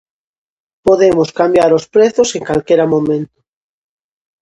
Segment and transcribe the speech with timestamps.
[0.87, 3.39] Podemos cambiar os prezos en calquera momento.